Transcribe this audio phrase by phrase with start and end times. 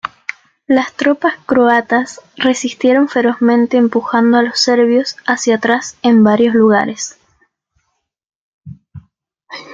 [0.65, 7.19] Las tropas croatas resistieron ferozmente empujando a los serbios hacia atrás en varios lugares.